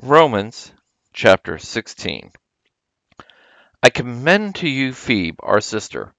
[0.00, 0.72] Romans
[1.12, 2.30] chapter 16.
[3.82, 6.14] I commend to you Phoebe, our sister,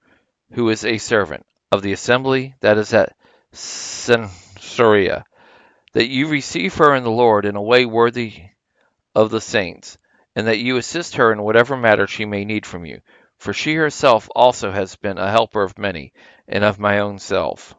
[0.52, 3.16] who is a servant of the assembly that is at
[3.54, 5.24] Cenchreae,
[5.94, 8.42] that you receive her in the Lord in a way worthy
[9.14, 9.96] of the saints,
[10.36, 13.00] and that you assist her in whatever matter she may need from you.
[13.38, 16.12] For she herself also has been a helper of many,
[16.46, 17.74] and of my own self.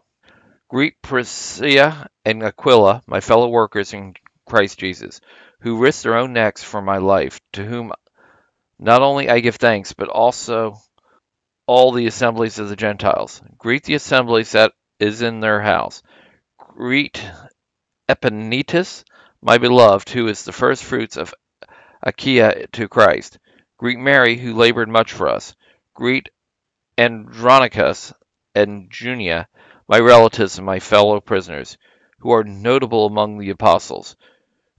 [0.67, 4.15] Greet Priscilla and Aquila, my fellow workers in
[4.51, 5.21] Christ Jesus
[5.61, 7.93] who risked their own necks for my life, to whom
[8.79, 10.75] not only I give thanks, but also
[11.67, 13.41] all the assemblies of the Gentiles.
[13.57, 16.01] Greet the assemblies that is in their house.
[16.57, 17.23] Greet
[18.09, 19.03] Epaenetus,
[19.41, 21.33] my beloved, who is the first fruits of
[22.01, 23.37] Achaia to Christ.
[23.77, 25.55] Greet Mary, who labored much for us.
[25.93, 26.29] Greet
[26.97, 28.13] Andronicus
[28.55, 29.47] and Junia,
[29.87, 31.77] my relatives and my fellow prisoners,
[32.19, 34.15] who are notable among the apostles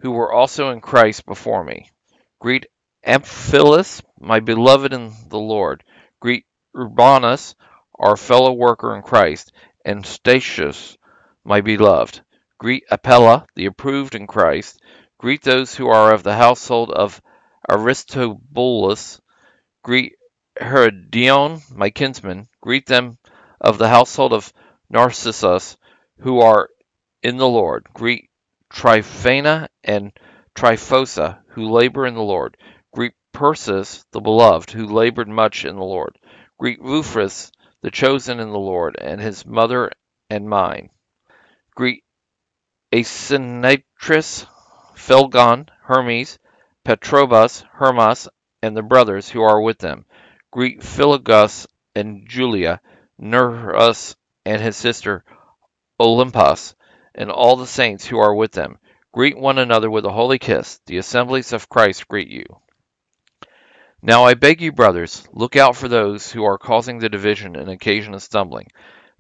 [0.03, 1.89] who were also in Christ before me.
[2.41, 2.67] Greet
[3.07, 5.85] Amplias, my beloved in the Lord.
[6.21, 6.45] Greet
[6.77, 7.55] Urbanus,
[7.99, 9.53] our fellow worker in Christ,
[9.85, 10.97] and Stachys,
[11.45, 12.21] my beloved.
[12.59, 14.81] Greet Apelles, the approved in Christ.
[15.19, 17.23] Greet those who are of the household of
[17.71, 19.21] Aristobulus.
[19.85, 20.17] Greet
[20.59, 22.49] Herodion, my kinsman.
[22.61, 23.19] Greet them
[23.61, 24.53] of the household of
[24.91, 25.77] Narcissus,
[26.19, 26.69] who are
[27.23, 27.87] in the Lord.
[27.95, 28.31] Greet
[28.73, 30.13] Tryphena and
[30.55, 32.57] Tryphosa, who labor in the Lord.
[32.95, 36.19] Greet Persis, the beloved, who labored much in the Lord.
[36.59, 39.91] Greet Rufus, the chosen in the Lord, and his mother
[40.31, 40.91] and mine.
[41.75, 42.05] Greet
[42.93, 44.47] Asyncritus,
[44.95, 46.39] Phlegon, Hermes,
[46.85, 48.29] Patrobas, Hermas,
[48.63, 50.05] and the brothers who are with them.
[50.51, 52.81] Greet Philologus and Julia,
[53.19, 54.15] Nereus
[54.45, 55.25] and his sister
[56.01, 56.75] Olympas,
[57.15, 58.79] and all the saints who are with them.
[59.13, 60.81] Greet one another with a holy kiss.
[60.87, 62.45] The assemblies of Christ greet you.
[64.01, 67.69] Now I beg you, brothers, look out for those who are causing the division and
[67.69, 68.67] occasion of stumbling,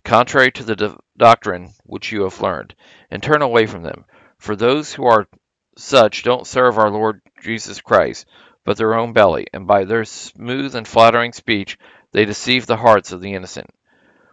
[0.02, 2.74] contrary to the do- doctrine which you have learned,
[3.10, 4.06] and turn away from them.
[4.38, 5.28] For those who are
[5.76, 8.26] such don't serve our Lord Jesus Christ,
[8.64, 11.78] but their own belly, and by their smooth and flattering speech
[12.12, 13.70] they deceive the hearts of the innocent.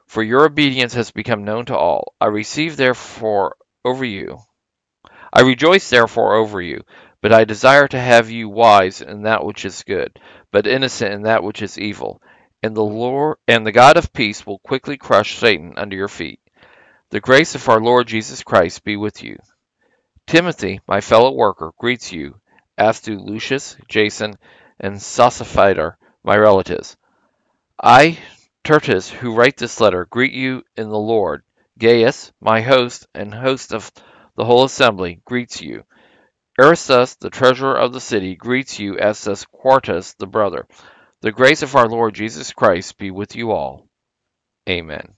[0.10, 2.16] For your obedience has become known to all.
[2.20, 3.56] I receive therefore
[3.86, 4.40] over you.
[5.32, 6.82] I rejoice therefore over you,
[7.22, 10.20] but I desire to have you wise in that which is good,
[10.52, 12.24] but innocent in that which is evil.
[12.64, 16.40] And the Lord and the God of peace will quickly crush Satan under your feet.
[17.12, 19.38] The grace of our Lord Jesus Christ be with you.
[20.26, 22.42] Timothy, my fellow worker, greets you,
[22.80, 24.40] as do Lucius, Jason,
[24.80, 26.98] and Sosipater, my relatives.
[27.80, 28.18] I,
[28.70, 31.42] Tertius, who write this letter, greet you in the Lord.
[31.80, 33.92] Gaius, my host and host of
[34.36, 35.86] the whole assembly, greets you.
[36.56, 40.68] Erastus, the treasurer of the city, greets you, as does Quartus, the brother.
[41.22, 43.88] The grace of our Lord Jesus Christ be with you all.
[44.70, 45.16] Amen.